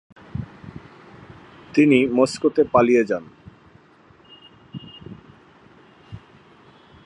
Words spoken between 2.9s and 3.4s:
যান।